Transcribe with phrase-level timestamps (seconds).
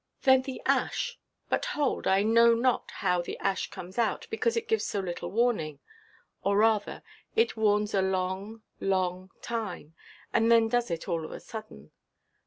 [0.23, 4.83] Then the ash—but hold, I know not how the ash comes out, because it gives
[4.83, 5.77] so little warning;
[6.43, 7.03] or rather,
[7.35, 9.93] it warns a long, long time,
[10.33, 11.91] and then does it all of a sudden.